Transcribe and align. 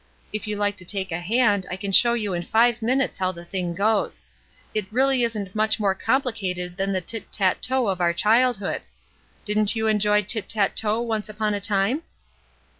''If 0.33 0.47
you 0.47 0.55
like 0.55 0.77
to 0.77 0.83
take 0.83 1.11
a 1.11 1.19
hand, 1.19 1.67
I 1.69 1.75
can 1.75 1.91
show 1.91 2.15
you 2.15 2.33
in 2.33 2.41
five 2.41 2.81
minutes 2.81 3.19
how 3.19 3.31
the 3.31 3.45
thing 3.45 3.75
goes. 3.75 4.23
It 4.73 4.91
really 4.91 5.21
isn't 5.23 5.53
much 5.53 5.79
more 5.79 5.93
complicated 5.93 6.75
than 6.75 6.91
the 6.91 7.03
Hit 7.07 7.31
tat 7.31 7.61
to' 7.61 7.87
of 7.87 8.01
our 8.01 8.11
childhood. 8.11 8.81
Didn't 9.45 9.75
you 9.75 9.85
enjoy 9.85 10.23
Hit 10.27 10.49
tat 10.49 10.75
to' 10.75 10.99
once 11.01 11.29
upon 11.29 11.53
a 11.53 11.61
time?" 11.61 12.01